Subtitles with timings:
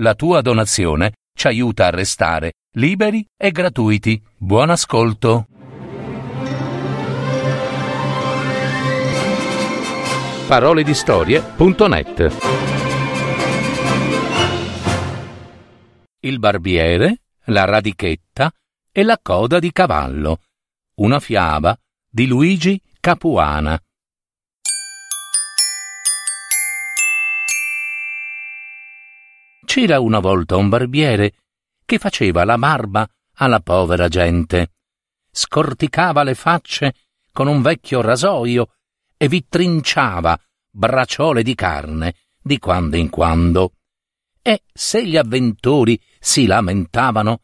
[0.00, 4.22] La tua donazione ci aiuta a restare liberi e gratuiti.
[4.36, 5.48] Buon ascolto.
[10.46, 12.36] Paroledistorie.net
[16.20, 18.52] Il barbiere, la radichetta
[18.92, 20.42] e la coda di cavallo.
[20.98, 21.76] Una fiaba
[22.08, 23.76] di Luigi Capuana.
[29.78, 31.34] C'era una volta un barbiere
[31.84, 34.72] che faceva la barba alla povera gente,
[35.30, 36.94] scorticava le facce
[37.32, 38.74] con un vecchio rasoio
[39.16, 40.36] e vi trinciava
[40.68, 43.74] bracciole di carne di quando in quando.
[44.42, 47.42] E se gli avventori si lamentavano,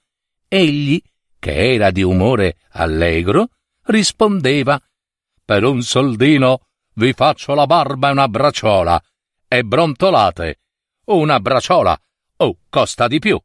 [0.48, 1.01] egli,
[1.39, 3.51] che era di umore allegro,
[3.84, 4.83] rispondeva
[5.45, 9.01] Per un soldino vi faccio la barba e una bracciola,
[9.47, 10.59] e brontolate.
[11.05, 11.97] Una bracciola,
[12.37, 13.41] oh, costa di più.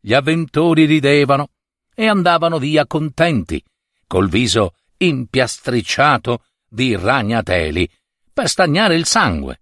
[0.00, 1.50] Gli avventori ridevano
[1.94, 3.62] e andavano via contenti,
[4.06, 7.88] col viso impiastricciato di ragnateli,
[8.32, 9.60] per stagnare il sangue.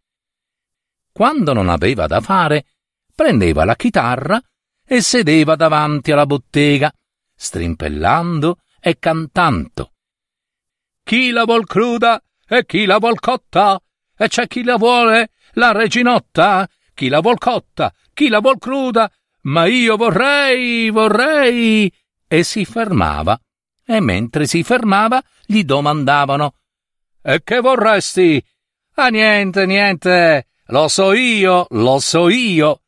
[1.13, 2.67] Quando non aveva da fare,
[3.15, 4.41] prendeva la chitarra
[4.87, 6.93] e sedeva davanti alla bottega,
[7.35, 9.93] strimpellando e cantando.
[11.03, 13.81] Chi la vuol cruda e chi la vuol cotta,
[14.17, 19.11] e c'è chi la vuole la reginotta, chi la vuol cotta, chi la vuol cruda,
[19.45, 21.91] ma io vorrei, vorrei.
[22.29, 23.41] E si fermava,
[23.83, 26.55] e mentre si fermava gli domandavano
[27.23, 28.45] E che vorresti?
[28.97, 32.83] Ah, niente, niente, lo so io, lo so io.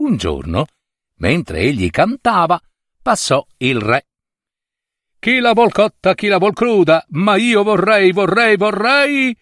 [0.00, 0.66] Un giorno,
[1.16, 2.60] mentre egli cantava,
[3.00, 4.06] passò il re.
[5.18, 9.34] Chi la vuol cotta, chi la vuol cruda, ma io vorrei, vorrei, vorrei.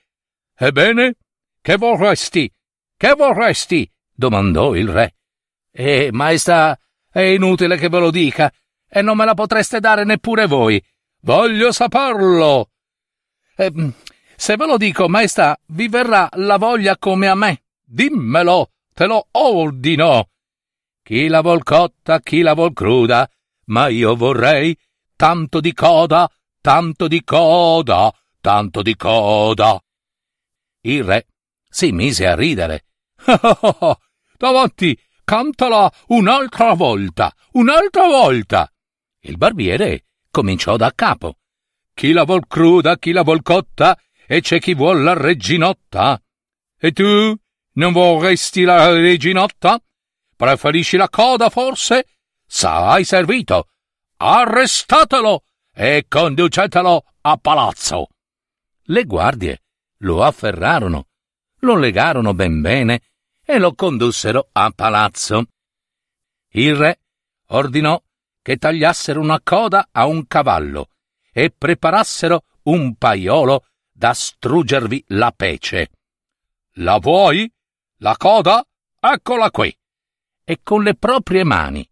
[0.55, 1.17] Ebbene,
[1.61, 2.49] che vorresti?
[2.97, 3.91] Che vorresti?
[4.19, 5.15] Domandò il re.
[5.71, 6.77] Eh, maestà,
[7.09, 8.53] è inutile che ve lo dica,
[8.89, 10.83] e non me la potreste dare neppure voi.
[11.21, 12.71] Voglio saperlo.
[13.57, 13.73] Eh,
[14.37, 17.63] se ve lo dico, maestà, vi verrà la voglia come a me.
[17.85, 20.31] Dimmelo, te lo ordino.
[21.03, 23.31] Chi la vuol cotta, chi la vuol cruda,
[23.67, 24.77] ma io vorrei
[25.15, 26.29] tanto di coda,
[26.61, 29.81] tanto di coda, tanto di coda.
[30.83, 31.27] Il re
[31.69, 32.85] si mise a ridere.
[34.39, 38.73] Davanti, cantala un'altra volta, un'altra volta.
[39.23, 41.39] Il barbiere cominciò da capo.
[41.93, 46.23] Chi la vuol cruda, chi la vuol cotta, e c'è chi vuol la reginotta.
[46.79, 47.37] E tu
[47.73, 49.83] non vorresti la reginotta?
[50.37, 52.07] Preferisci la coda, forse?
[52.47, 53.71] Sarai servito.
[54.19, 55.43] Arrestatelo
[55.75, 58.07] e conducetelo a palazzo.
[58.85, 59.63] Le guardie
[60.03, 61.09] lo afferrarono,
[61.63, 63.01] lo legarono ben bene
[63.51, 65.47] e lo condussero a palazzo.
[66.51, 67.01] Il re
[67.47, 67.99] ordinò
[68.43, 70.91] che tagliassero una coda a un cavallo
[71.33, 75.91] e preparassero un paiolo da struggervi la pece.
[76.75, 77.51] La vuoi?
[78.01, 78.63] La coda?
[79.01, 79.75] Eccola qui.
[80.45, 81.89] E con le proprie mani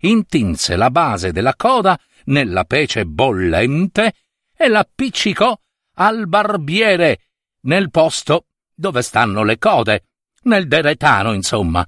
[0.00, 4.12] intinse la base della coda nella pece bollente
[4.54, 5.58] e l'appiccicò
[5.94, 7.30] al barbiere
[7.62, 10.07] nel posto dove stanno le code,
[10.42, 11.86] nel deretano, insomma.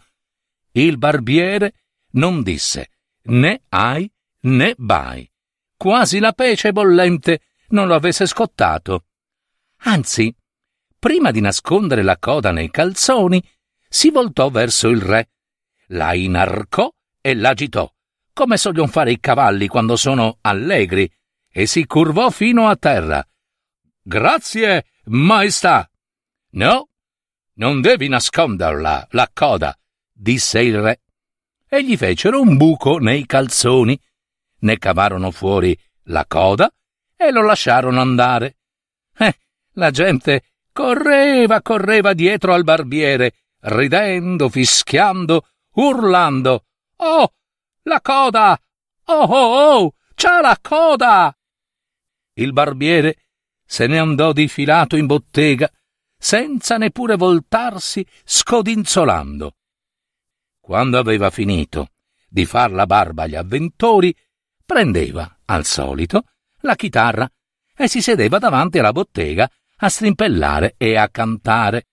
[0.73, 1.75] Il barbiere
[2.13, 2.91] non disse
[3.23, 4.11] né ai
[4.43, 5.31] né bai,
[5.77, 9.05] quasi la pece bollente non lo avesse scottato.
[9.83, 10.35] Anzi,
[10.99, 13.43] prima di nascondere la coda nei calzoni,
[13.89, 15.31] si voltò verso il re,
[15.89, 17.93] la inarcò e l'agitò,
[18.33, 21.11] come sogliono fare i cavalli quando sono allegri,
[21.53, 23.27] e si curvò fino a terra.
[24.03, 25.91] Grazie, maestà.
[26.53, 26.90] No,
[27.61, 29.77] non devi nasconderla, la coda,
[30.11, 31.03] disse il re.
[31.69, 34.01] E gli fecero un buco nei calzoni,
[34.61, 36.73] ne cavarono fuori la coda
[37.15, 38.57] e lo lasciarono andare.
[39.15, 39.37] Eh,
[39.75, 46.65] la gente correva, correva dietro al barbiere, ridendo, fischiando, urlando.
[46.97, 47.31] Oh,
[47.83, 48.59] la coda!
[49.05, 49.95] Oh, oh, oh!
[50.15, 51.37] C'ha la coda!
[52.35, 53.17] Il barbiere
[53.67, 55.71] se ne andò difilato in bottega,
[56.21, 59.55] senza neppure voltarsi, scodinzolando.
[60.61, 61.89] Quando aveva finito
[62.29, 64.15] di far la barba agli avventori,
[64.65, 66.25] prendeva, al solito,
[66.61, 67.29] la chitarra
[67.75, 71.87] e si sedeva davanti alla bottega a strimpellare e a cantare.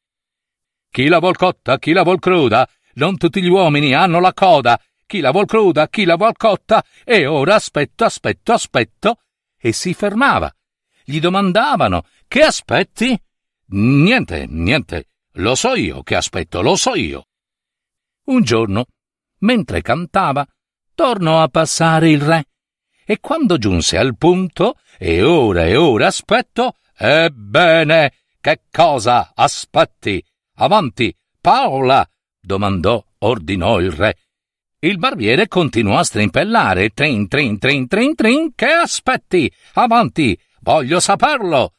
[0.92, 4.80] Chi la vuol cotta, chi la vuol cruda, non tutti gli uomini hanno la coda,
[5.06, 9.22] chi la vuol cruda, chi la vuol cotta, e ora aspetto, aspetto, aspetto,
[9.58, 10.54] e si fermava.
[11.06, 13.18] Gli domandavano, che aspetti?
[13.70, 17.26] Niente, niente, lo so io che aspetto, lo so io.
[18.26, 18.86] Un giorno
[19.40, 20.46] mentre cantava,
[20.96, 22.46] tornò a passare il re.
[23.06, 30.24] E quando giunse al punto, e ora e ora aspetto, ebbene, che cosa aspetti?
[30.56, 32.08] Avanti, Paola!
[32.40, 34.18] domandò, ordinò il re.
[34.80, 39.52] Il barbiere continuò a strimpellare, trin, trin, trin, trin, trin, che aspetti?
[39.74, 41.77] Avanti, voglio saperlo!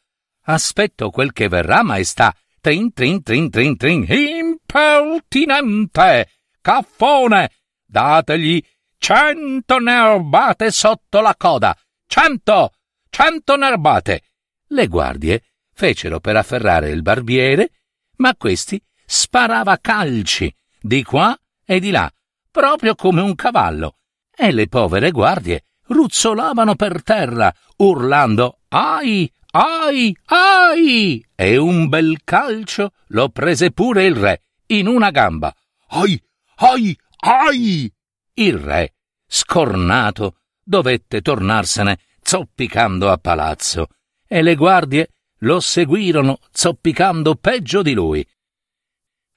[0.49, 2.35] Aspetto quel che verrà, maestà.
[2.59, 6.27] Trin, trin, trin, trin, trin, impertinente!
[6.59, 7.51] Caffone!
[7.85, 8.59] Dategli
[8.97, 11.77] cento nerbate sotto la coda!
[12.07, 12.71] Cento!
[13.11, 14.23] Cento nerbate!
[14.69, 17.69] Le guardie fecero per afferrare il barbiere,
[18.17, 22.11] ma questi sparava calci di qua e di là,
[22.49, 23.97] proprio come un cavallo,
[24.35, 31.25] e le povere guardie ruzzolavano per terra, urlando Ai, ai, ai!
[31.35, 35.55] E un bel calcio lo prese pure il re, in una gamba.
[35.89, 36.21] Ai,
[36.57, 37.91] ai, ai!
[38.33, 38.93] Il re,
[39.27, 43.87] scornato, dovette tornarsene zoppicando a palazzo,
[44.27, 48.27] e le guardie lo seguirono zoppicando peggio di lui.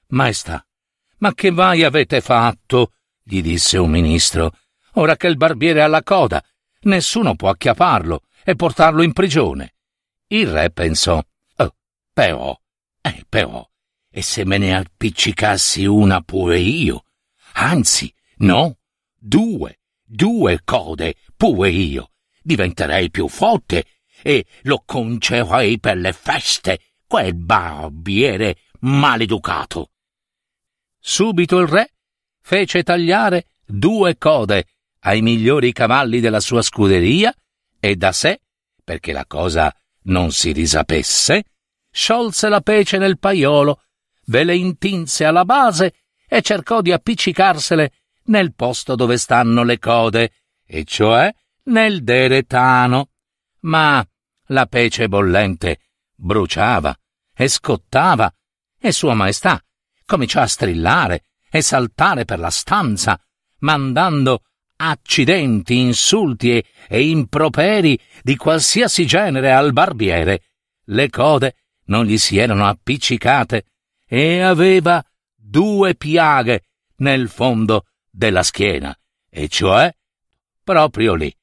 [0.07, 0.65] Maestà,
[1.17, 2.93] ma che mai avete fatto?
[3.23, 4.55] gli disse un ministro.
[4.95, 6.43] Ora che il barbiere ha la coda,
[6.81, 9.72] nessuno può acchiapparlo e portarlo in prigione.
[10.33, 11.23] Il re pensò,
[11.57, 11.75] oh,
[12.11, 12.59] però,
[13.01, 13.69] eh, però,
[14.09, 17.05] e se me ne appiccicassi una pure io?
[17.53, 18.79] Anzi, no,
[19.15, 22.13] due, due code pure io.
[22.41, 23.85] Diventerei più forte
[24.23, 29.91] e lo concerei per le feste, quel barbiere maleducato.
[30.97, 31.93] Subito il re
[32.41, 34.65] fece tagliare due code
[35.01, 37.31] ai migliori cavalli della sua scuderia
[37.79, 38.41] e da sé,
[38.83, 39.71] perché la cosa
[40.03, 41.43] non si risapesse,
[41.91, 43.81] sciolse la pece nel paiolo,
[44.25, 45.93] ve le intinse alla base
[46.27, 47.91] e cercò di appiccicarsele
[48.25, 50.31] nel posto dove stanno le code,
[50.65, 51.33] e cioè
[51.65, 53.09] nel deretano.
[53.61, 54.05] Ma
[54.47, 55.79] la pece bollente
[56.15, 56.97] bruciava
[57.35, 58.33] e scottava,
[58.79, 59.63] e Sua Maestà
[60.05, 63.19] cominciò a strillare e saltare per la stanza,
[63.59, 64.43] mandando
[64.89, 70.43] accidenti, insulti e, e improperi di qualsiasi genere al barbiere.
[70.85, 73.65] Le code non gli si erano appiccicate
[74.05, 75.03] e aveva
[75.35, 76.65] due piaghe
[76.97, 78.95] nel fondo della schiena,
[79.29, 79.93] e cioè
[80.63, 81.35] proprio lì.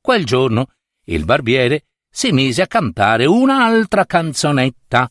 [0.00, 0.72] Quel giorno
[1.04, 5.10] il barbiere si mise a cantare un'altra canzonetta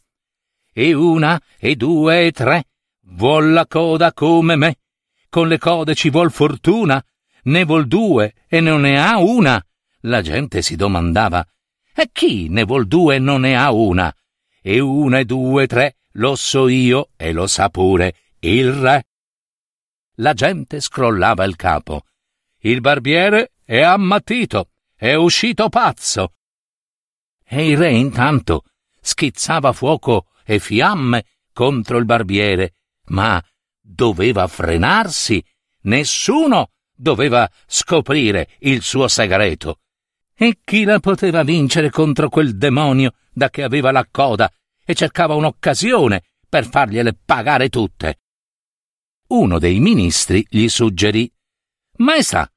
[0.74, 2.66] e una, e due, e tre.
[3.02, 4.78] Vuol la coda come me.
[5.30, 7.04] Con le code ci vuol fortuna.
[7.44, 9.64] Ne vuol due e non ne ha una.
[10.02, 11.46] La gente si domandava,
[11.94, 14.14] e chi ne vuol due e non ne ha una?
[14.62, 19.06] E una, e due, tre, lo so io e lo sa pure il re.
[20.16, 22.06] La gente scrollava il capo.
[22.60, 26.34] Il barbiere è ammattito, è uscito pazzo.
[27.44, 28.64] E il re intanto
[29.02, 32.76] schizzava fuoco e fiamme contro il barbiere,
[33.08, 33.44] ma
[33.82, 35.44] doveva frenarsi.
[35.82, 39.80] Nessuno doveva scoprire il suo segreto.
[40.36, 44.51] E chi la poteva vincere contro quel demonio da che aveva la coda
[44.84, 48.19] e cercava un'occasione per fargliele pagare tutte?
[49.28, 51.31] Uno dei ministri gli suggerì:
[51.97, 52.52] Maestà,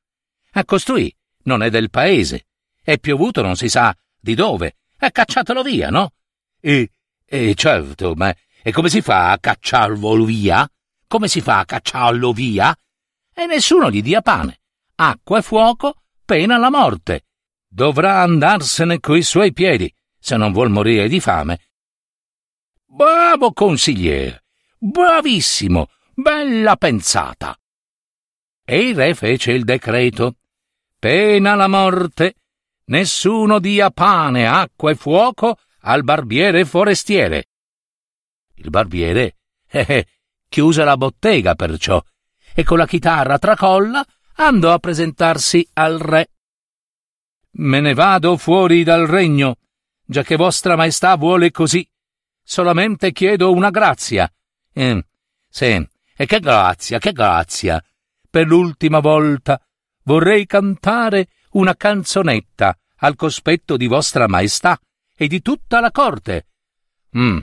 [0.52, 1.14] a costui
[1.44, 2.46] non è del paese,
[2.82, 6.14] è piovuto non si sa di dove, e cacciatelo via, no?
[6.60, 6.90] E
[7.24, 10.68] e certo, ma e come si fa a cacciarlo via?
[11.06, 12.76] Come si fa a cacciarlo via?
[13.34, 14.60] E nessuno gli dia pane.
[14.94, 17.26] Acqua e fuoco, pena la morte.
[17.66, 21.60] Dovrà andarsene coi suoi piedi, se non vuol morire di fame.
[22.84, 24.44] Bravo consigliere!
[24.78, 25.88] Bravissimo!
[26.14, 27.58] Bella pensata!
[28.64, 30.36] E il re fece il decreto.
[30.98, 32.34] Pena la morte.
[32.84, 37.48] Nessuno dia pane, acqua e fuoco al barbiere forestiere.
[38.54, 39.36] Il barbiere
[39.68, 40.06] eh, eh,
[40.48, 42.02] chiuse la bottega perciò
[42.54, 44.04] e con la chitarra tracolla
[44.36, 46.28] andò a presentarsi al re.
[47.54, 49.56] Me ne vado fuori dal regno,
[50.04, 51.86] già che vostra maestà vuole così.
[52.42, 54.30] Solamente chiedo una grazia.
[54.72, 55.04] Eh,
[55.48, 57.82] sì, e che grazia, che grazia.
[58.28, 59.60] Per l'ultima volta
[60.04, 64.78] vorrei cantare una canzonetta al cospetto di vostra maestà
[65.14, 66.46] e di tutta la corte.
[67.16, 67.38] Mm.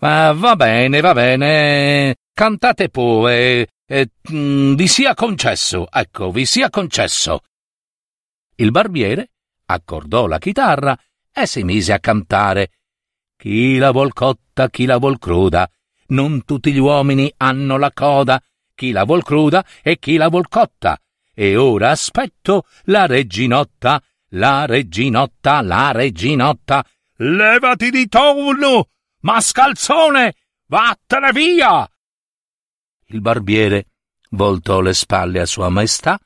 [0.00, 2.16] Ma va bene, va bene.
[2.32, 3.68] Cantate pure.
[3.88, 7.42] Eh, mm, vi sia concesso, ecco, vi sia concesso.
[8.56, 9.30] Il barbiere
[9.66, 10.98] accordò la chitarra
[11.32, 12.70] e si mise a cantare.
[13.36, 15.70] Chi la vuol cotta, chi la vuol cruda,
[16.08, 18.42] non tutti gli uomini hanno la coda,
[18.74, 20.98] chi la vuol cruda e chi la vuol cotta.
[21.32, 26.84] E ora aspetto la reginotta, la reginotta, la reginotta.
[27.18, 28.88] Levati di torno,
[29.20, 30.34] mascalzone,
[30.66, 31.88] vattene via!
[33.06, 33.86] Il barbiere
[34.30, 36.18] voltò le spalle a sua maestà,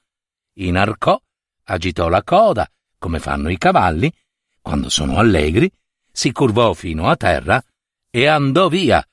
[0.55, 1.21] inarcò,
[1.65, 4.13] agitò la coda, come fanno i cavalli,
[4.61, 5.71] quando sono allegri,
[6.11, 7.63] si curvò fino a terra
[8.11, 9.07] e andò via.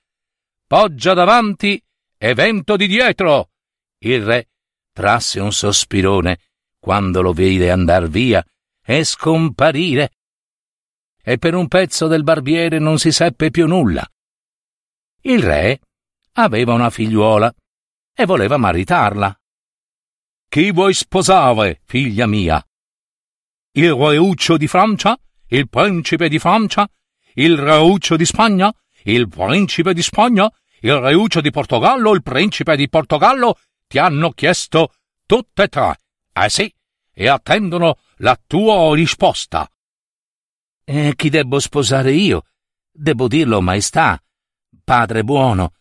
[0.66, 1.82] Poggia davanti
[2.18, 3.52] e vento di dietro.
[4.00, 4.50] Il re
[4.92, 6.40] trasse un sospirone
[6.80, 8.46] quando lo vide andar via
[8.84, 10.12] e scomparire.
[11.22, 14.10] E per un pezzo del barbiere non si seppe più nulla.
[15.22, 15.82] Il re
[16.40, 17.54] aveva una figliuola
[18.14, 19.40] e voleva maritarla.
[20.48, 22.64] Chi vuoi sposare, figlia mia?
[23.72, 25.20] Il reuccio di Francia?
[25.48, 26.90] Il principe di Francia?
[27.34, 28.74] Il reuccio di Spagna?
[29.04, 30.52] Il principe di Spagna?
[30.80, 32.14] Il reuccio di Portogallo?
[32.14, 33.58] Il principe di Portogallo?
[33.88, 34.94] Ti hanno chiesto
[35.26, 36.00] tutte e tre.
[36.34, 36.72] Eh sì,
[37.14, 39.70] e attendono la tua risposta.
[40.84, 42.44] E chi debbo sposare io?
[42.92, 44.22] Devo dirlo, maestà,
[44.84, 45.74] padre buono.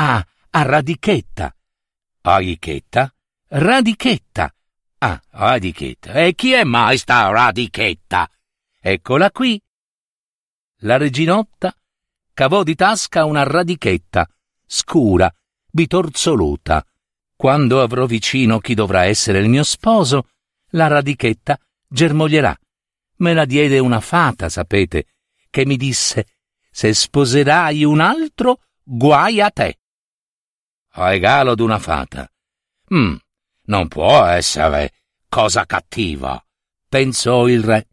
[0.00, 1.52] Ah, a Radichetta.
[2.22, 3.12] A Radichetta?
[3.48, 4.54] Radichetta.
[4.98, 6.12] Ah, Radichetta.
[6.12, 8.30] E chi è mai sta Radichetta?
[8.80, 9.60] Eccola qui.
[10.82, 11.76] La reginotta
[12.32, 14.28] cavò di tasca una radichetta,
[14.64, 15.28] scura,
[15.68, 16.86] bitorzoluta.
[17.34, 20.28] Quando avrò vicino chi dovrà essere il mio sposo,
[20.70, 22.56] la radichetta germoglierà.
[23.16, 25.06] Me la diede una fata, sapete,
[25.50, 26.26] che mi disse
[26.70, 29.77] se sposerai un altro, guai a te.
[31.06, 32.28] Regalo d'una fata.
[32.92, 33.14] Mm,
[33.66, 34.92] non può essere
[35.28, 36.44] cosa cattiva,
[36.88, 37.86] pensò il re,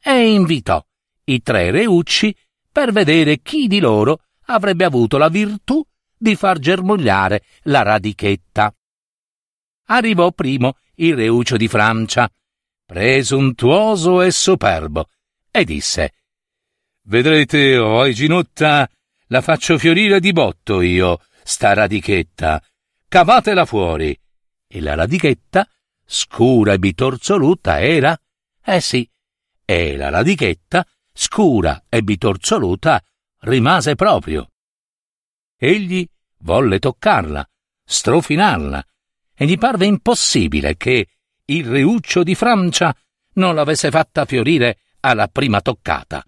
[0.00, 0.84] e invitò
[1.24, 2.36] i tre reucci
[2.70, 5.84] per vedere chi di loro avrebbe avuto la virtù
[6.16, 8.72] di far germogliare la radichetta.
[9.86, 12.30] Arrivò primo il reuccio di Francia,
[12.84, 15.08] presuntuoso e superbo,
[15.50, 16.12] e disse
[17.06, 18.88] Vedrete, o Reginotta,
[19.28, 22.62] la faccio fiorire di botto io, sta radichetta.
[23.06, 24.18] Cavatela fuori.
[24.66, 25.68] E la radichetta,
[26.04, 28.18] scura e bitorzoluta, era?
[28.64, 29.08] Eh sì,
[29.64, 33.00] e la radichetta, scura e bitorzoluta,
[33.40, 34.50] rimase proprio.
[35.56, 36.08] Egli
[36.38, 37.48] volle toccarla,
[37.84, 38.84] strofinarla,
[39.34, 41.08] e gli parve impossibile che
[41.44, 42.96] il riuccio di Francia
[43.34, 46.24] non l'avesse fatta fiorire alla prima toccata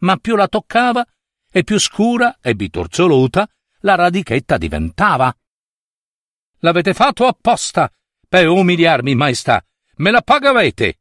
[0.00, 1.06] ma più la toccava
[1.50, 3.48] e più scura e bitorzoluta
[3.80, 5.34] la radichetta diventava.
[6.58, 7.92] L'avete fatto apposta
[8.28, 9.64] per umiliarmi, maestà.
[9.96, 10.98] Me la pagavete.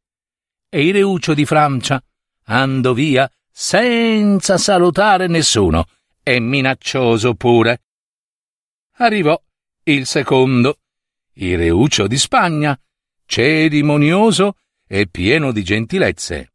[0.70, 2.04] E il reuccio di Francia
[2.46, 5.86] andò via senza salutare nessuno
[6.24, 7.84] e minaccioso pure.
[8.98, 9.42] Arrivò
[9.84, 10.80] il secondo,
[11.34, 12.80] il reuccio di Spagna,
[13.26, 14.58] cerimonioso
[14.88, 16.54] e pieno di gentilezze.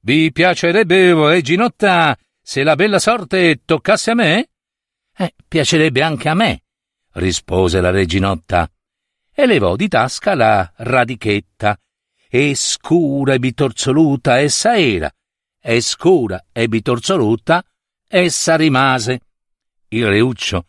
[0.00, 4.48] Vi piacerebbe, Reginotta, se la bella sorte toccasse a me?
[5.20, 6.62] Eh, piacerebbe anche a me,
[7.16, 8.66] rispose la Reginotta,
[9.30, 11.78] e levò di tasca la radichetta,
[12.26, 15.14] e scura e bitorzoluta essa era,
[15.60, 17.62] e scura e bitorzoluta
[18.08, 19.20] essa rimase.
[19.88, 20.64] Il reuccio,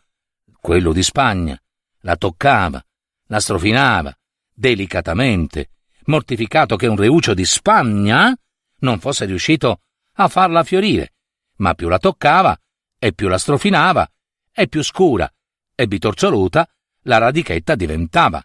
[0.59, 1.57] quello di Spagna,
[2.01, 2.85] la toccava,
[3.27, 4.13] la strofinava,
[4.53, 5.69] delicatamente,
[6.07, 8.37] mortificato che un reuccio di Spagna
[8.79, 9.79] non fosse riuscito
[10.15, 11.13] a farla fiorire,
[11.59, 12.59] ma più la toccava
[12.99, 14.05] e più la strofinava
[14.53, 15.31] e più scura
[15.75, 16.67] e bitorzoluta
[17.03, 18.43] la radichetta diventava.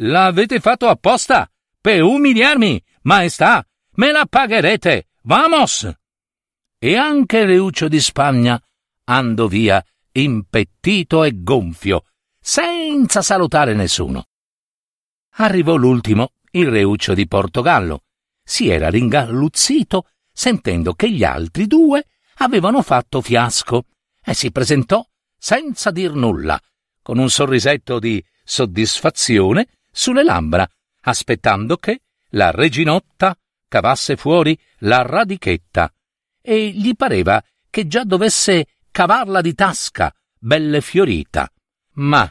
[0.00, 5.90] L'avete fatto apposta per umiliarmi, maestà, me la pagherete, vamos!
[6.78, 8.60] E anche Reuccio di Spagna
[9.04, 12.04] andò via impettito e gonfio,
[12.40, 14.26] senza salutare nessuno.
[15.40, 18.04] Arrivò l'ultimo, il Reuccio di Portogallo,
[18.42, 22.06] si era ringalluzzito sentendo che gli altri due
[22.36, 23.84] avevano fatto fiasco
[24.28, 25.02] e si presentò
[25.38, 26.60] senza dir nulla,
[27.00, 30.68] con un sorrisetto di soddisfazione sulle labbra,
[31.02, 33.34] aspettando che la reginotta
[33.66, 35.90] cavasse fuori la radichetta,
[36.42, 41.50] e gli pareva che già dovesse cavarla di tasca, belle fiorita.
[41.94, 42.30] Ma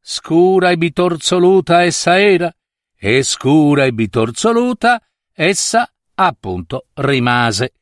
[0.00, 2.54] scura e bitorzoluta essa era,
[2.94, 5.02] e scura e bitorzoluta
[5.32, 7.72] essa appunto rimase.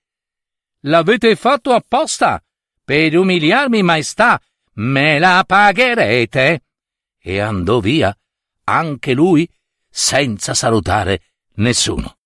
[0.83, 2.41] L'avete fatto apposta
[2.87, 4.41] per umiliarmi, maestà.
[4.75, 6.63] Me la pagherete.
[7.19, 8.17] E andò via
[8.63, 9.49] anche lui
[9.91, 11.23] senza salutare
[11.55, 12.19] nessuno.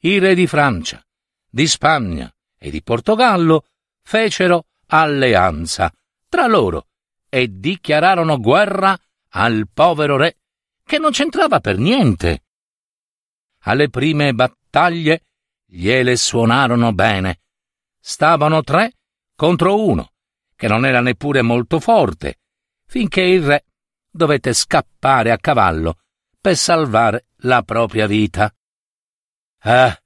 [0.00, 1.02] I re di Francia,
[1.48, 3.64] di Spagna e di Portogallo
[4.02, 5.90] fecero alleanza
[6.28, 6.88] tra loro
[7.30, 8.98] e dichiararono guerra
[9.30, 10.36] al povero re,
[10.84, 12.42] che non c'entrava per niente.
[13.60, 15.24] Alle prime battaglie
[15.64, 17.40] gliele suonarono bene.
[17.98, 18.92] Stavano tre
[19.34, 20.12] contro uno,
[20.56, 22.40] che non era neppure molto forte,
[22.86, 23.64] finché il re
[24.10, 25.98] dovette scappare a cavallo
[26.40, 28.54] per salvare la propria vita.
[29.60, 29.98] Ah,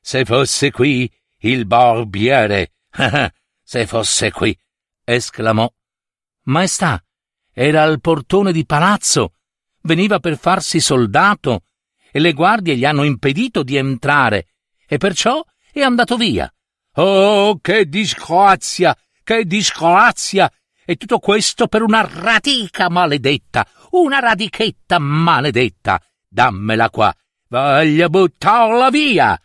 [0.00, 1.10] se fosse qui
[1.40, 2.74] il barbiere,
[3.62, 4.56] se fosse qui,
[5.04, 5.70] esclamò.
[6.44, 7.04] Maestà,
[7.52, 9.34] era al portone di palazzo,
[9.82, 11.64] veniva per farsi soldato,
[12.10, 14.54] e le guardie gli hanno impedito di entrare,
[14.86, 16.52] e perciò è andato via.
[16.94, 20.50] Oh, che disgrazia, che disgrazia!
[20.84, 26.02] E tutto questo per una radica maledetta, una radichetta maledetta.
[26.28, 27.14] Dammela qua,
[27.48, 29.40] voglio buttarla via.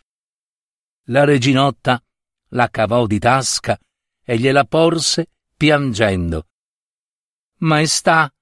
[1.04, 2.02] La reginotta
[2.50, 3.78] la cavò di tasca
[4.24, 6.48] e gliela porse piangendo.
[7.58, 8.32] Maestà,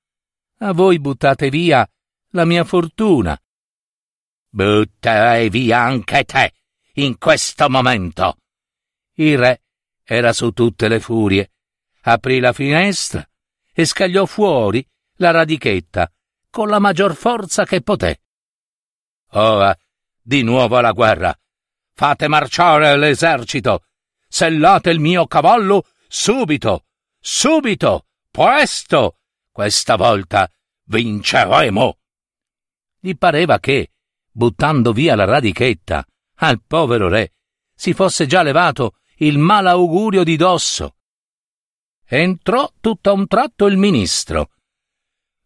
[0.58, 1.86] a voi buttate via
[2.30, 3.38] la mia fortuna.
[4.48, 6.52] Butterai via anche te
[6.94, 8.38] in questo momento.
[9.14, 9.62] Il re
[10.02, 11.52] era su tutte le furie,
[12.02, 13.26] aprì la finestra
[13.72, 16.10] e scagliò fuori la radichetta
[16.50, 18.22] con la maggior forza che poté.
[19.30, 19.76] Ora,
[20.20, 21.36] di nuovo alla guerra.
[21.92, 23.84] Fate marciare l'esercito.
[24.28, 26.86] Sellate il mio cavallo subito,
[27.18, 29.18] subito, presto.
[29.50, 30.50] Questa volta
[30.84, 31.98] vinceremo.
[32.98, 33.92] Gli pareva che,
[34.30, 36.04] buttando via la radichetta,
[36.36, 37.34] al povero re
[37.74, 40.96] si fosse già levato il malaugurio di dosso.
[42.06, 44.50] Entrò tutto a un tratto il ministro.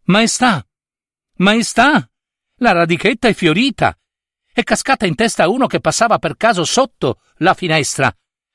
[0.05, 0.67] Maestà,
[1.37, 2.11] maestà,
[2.57, 3.97] la radichetta è fiorita.
[4.53, 8.13] È cascata in testa a uno che passava per caso sotto la finestra.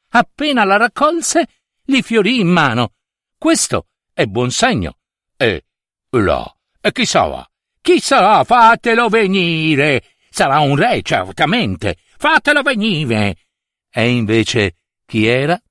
[0.09, 1.47] Appena la raccolse,
[1.83, 2.93] gli fiorì in mano.
[3.37, 4.97] Questo è buon segno.
[5.37, 5.65] E
[6.09, 7.47] là, e chi sarà?
[7.81, 8.43] Chi sarà?
[8.43, 10.15] Fatelo venire.
[10.29, 11.97] Sarà un re, certamente.
[12.17, 13.37] Fatelo venire.
[13.89, 14.77] E invece
[15.13, 15.61] chi era?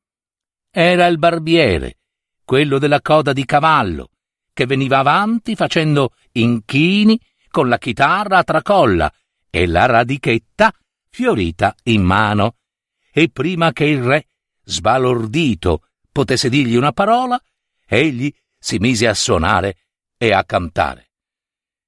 [0.71, 1.99] Era il barbiere,
[2.45, 4.11] quello della coda di cavallo,
[4.53, 9.13] che veniva avanti facendo inchini con la chitarra a tracolla
[9.51, 10.73] e la radichetta
[11.09, 12.59] fiorita in mano.
[13.11, 14.27] E prima che il re,
[14.63, 17.37] sbalordito, potesse dirgli una parola,
[17.85, 19.77] egli si mise a suonare
[20.19, 21.11] e a cantare.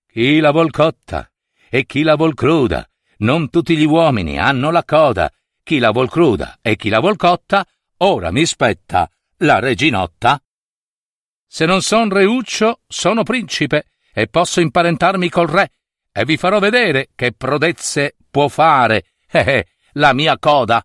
[0.09, 1.31] Chi la vuol cotta
[1.71, 2.85] e chi la vuol cruda,
[3.19, 5.33] non tutti gli uomini hanno la coda,
[5.65, 7.67] chi la vuol cruda e chi la vuol cotta,
[7.99, 10.41] ora mi spetta la reginotta.
[11.47, 15.73] Se non son reuccio, sono principe e posso imparentarmi col re
[16.13, 20.85] e vi farò vedere che prodezze può fare, eh, eh, la mia coda.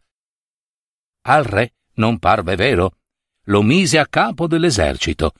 [1.23, 2.95] Al re non parve vero,
[3.43, 5.33] lo mise a capo dell'esercito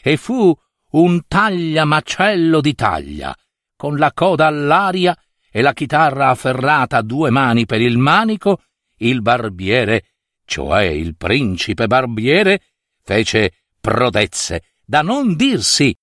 [0.00, 0.56] e fu
[0.90, 3.36] un tagliamacello di taglia,
[3.74, 5.18] con la coda all'aria
[5.50, 8.60] e la chitarra afferrata a due mani per il manico,
[8.98, 10.04] il barbiere,
[10.44, 12.60] cioè il principe barbiere,
[13.02, 15.96] fece prodezze da non dirsi.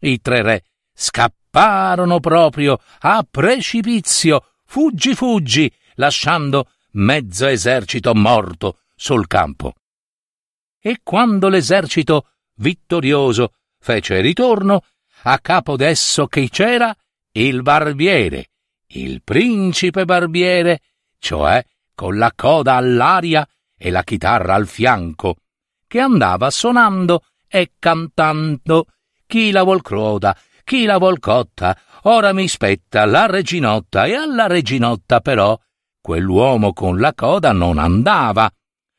[0.00, 9.74] I tre re scapparono proprio a precipizio, fuggi fuggi, lasciando mezzo esercito morto sul campo.
[10.80, 14.84] E quando l'esercito vittorioso fece ritorno,
[15.22, 16.94] a capo d'esso che c'era
[17.32, 18.50] il barbiere,
[18.88, 20.80] il principe barbiere,
[21.18, 21.64] cioè
[21.96, 25.38] con la coda all'aria e la chitarra al fianco,
[25.88, 28.86] che andava suonando e cantando
[29.26, 34.46] chi la vuol croda, chi la vuol cotta, ora mi spetta la reginotta e alla
[34.46, 35.58] reginotta però
[36.00, 38.48] quell'uomo con la coda non andava,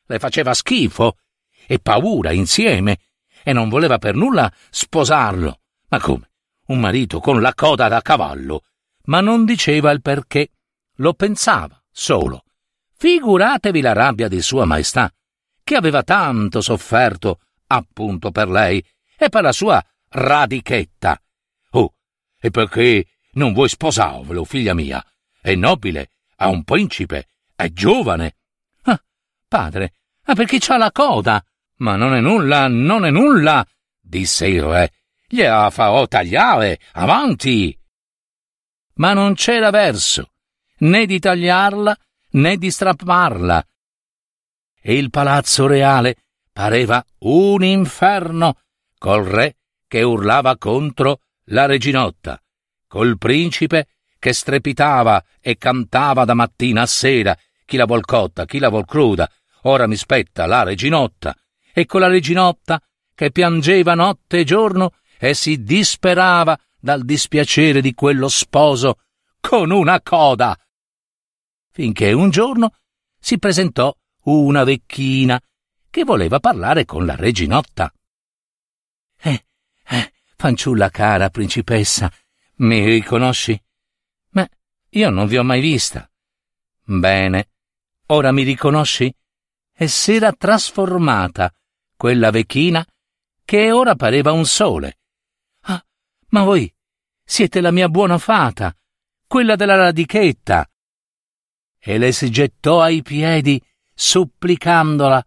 [0.06, 1.18] le faceva schifo
[1.66, 2.98] e paura insieme
[3.44, 5.60] e non voleva per nulla sposarlo.
[5.88, 6.30] Ma come?
[6.66, 8.64] Un marito con la coda da cavallo?
[9.04, 10.50] Ma non diceva il perché,
[10.96, 12.42] lo pensava solo.
[13.00, 15.08] Figuratevi la rabbia di Sua Maestà,
[15.62, 18.84] che aveva tanto sofferto appunto per lei
[19.16, 21.22] e per la sua radichetta.
[21.70, 21.94] Oh,
[22.40, 25.04] e perché non vuoi sposarvelo, figlia mia?
[25.40, 28.34] È nobile, ha un principe, è giovane.
[28.82, 29.00] Ah,
[29.46, 29.92] padre,
[30.24, 31.40] ma perché c'ha la coda?
[31.76, 33.64] Ma non è nulla, non è nulla,
[34.00, 34.92] disse il re.
[35.28, 37.78] Gliela farò tagliare, avanti.
[38.94, 40.32] Ma non c'era verso,
[40.78, 41.96] né di tagliarla,
[42.30, 43.64] né di strapparla.
[44.80, 46.16] E il palazzo reale
[46.52, 48.58] pareva un inferno,
[48.98, 52.40] col re che urlava contro la reginotta,
[52.86, 53.88] col principe
[54.18, 58.84] che strepitava e cantava da mattina a sera, chi la vuol cotta, chi la vuol
[58.84, 59.30] cruda,
[59.62, 61.34] ora mi spetta la reginotta,
[61.72, 62.80] e con la reginotta
[63.14, 69.00] che piangeva notte e giorno e si disperava dal dispiacere di quello sposo
[69.40, 70.56] con una coda.
[71.78, 72.74] Finché un giorno
[73.20, 75.40] si presentò una vecchina
[75.88, 77.94] che voleva parlare con la reginotta.
[79.16, 79.46] Eh,
[79.86, 82.12] eh, fanciulla cara, principessa,
[82.56, 83.62] mi riconosci?
[84.30, 84.44] Ma
[84.88, 86.10] io non vi ho mai vista.
[86.82, 87.50] Bene,
[88.06, 89.14] ora mi riconosci?
[89.72, 91.54] E s'era trasformata
[91.94, 92.84] quella vecchina
[93.44, 94.98] che ora pareva un sole.
[95.60, 95.80] Ah,
[96.30, 96.74] ma voi
[97.22, 98.74] siete la mia buona fata,
[99.28, 100.68] quella della radichetta.
[101.78, 103.62] E le si gettò ai piedi,
[103.94, 105.24] supplicandola.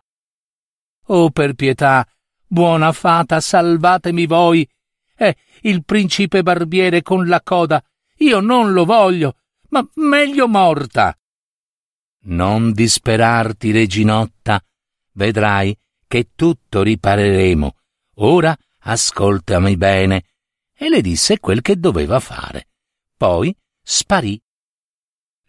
[1.08, 2.08] Oh, per pietà,
[2.46, 4.68] buona fata, salvatemi voi.
[5.16, 7.84] Eh, il principe barbiere con la coda,
[8.18, 9.38] io non lo voglio,
[9.70, 11.16] ma meglio morta.
[12.24, 14.64] Non disperarti, reginotta,
[15.14, 17.76] vedrai che tutto ripareremo.
[18.16, 20.26] Ora ascoltami bene.
[20.76, 22.68] E le disse quel che doveva fare.
[23.16, 24.42] Poi sparì.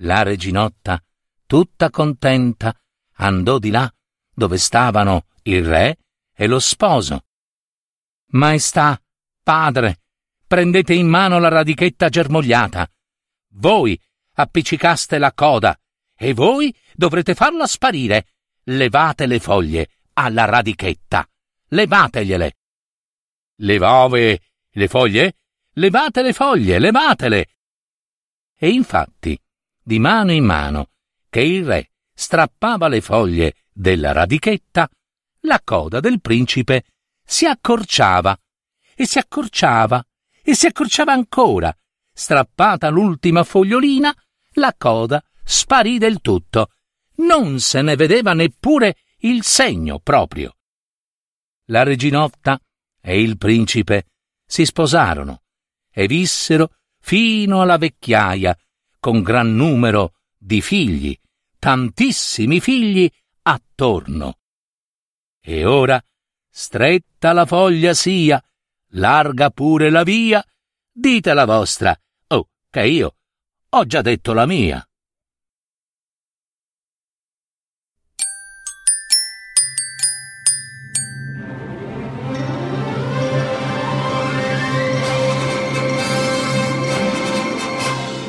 [0.03, 1.03] La reginotta,
[1.47, 2.77] tutta contenta,
[3.17, 3.93] andò di là
[4.35, 5.99] dove stavano il re
[6.35, 7.27] e lo sposo.
[8.31, 9.01] Maestà,
[9.43, 10.01] padre,
[10.47, 12.91] prendete in mano la radichetta germogliata.
[13.55, 14.01] Voi
[14.35, 15.79] appiccicaste la coda
[16.17, 18.27] e voi dovrete farla sparire.
[18.65, 21.29] Levate le foglie alla radichetta.
[21.69, 22.57] Levategliele.
[23.57, 25.37] Levave le foglie?
[25.75, 27.47] Levate le foglie, levatele.
[28.57, 29.41] E infatti,
[29.83, 30.91] di mano in mano,
[31.29, 34.89] che il re strappava le foglie della radichetta,
[35.41, 36.85] la coda del principe
[37.25, 38.39] si accorciava
[38.95, 40.05] e si accorciava
[40.43, 41.75] e si accorciava ancora.
[42.15, 44.15] Strappata l'ultima fogliolina,
[44.57, 46.73] la coda sparì del tutto.
[47.17, 50.57] Non se ne vedeva neppure il segno proprio.
[51.67, 52.61] La reginotta
[53.01, 54.09] e il principe
[54.45, 55.43] si sposarono
[55.91, 58.57] e vissero fino alla vecchiaia
[59.03, 61.19] con gran numero di figli,
[61.59, 63.11] tantissimi figli
[63.43, 64.39] attorno.
[65.41, 66.01] E ora,
[66.49, 68.41] stretta la foglia sia,
[68.91, 70.41] larga pure la via,
[70.89, 73.17] dite la vostra, oh, che io
[73.71, 74.89] ho già detto la mia.